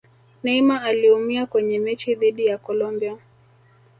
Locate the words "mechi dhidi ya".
1.79-2.57